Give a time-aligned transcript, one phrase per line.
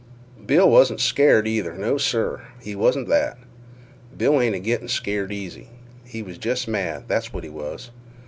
[0.43, 1.75] "Bill wasn't scared either.
[1.75, 2.47] No, sir!
[2.65, 3.37] It wasn't that.
[4.17, 5.67] Bill ain't a gittin' scared easy.
[6.03, 7.91] He was jest mad, that's what he was.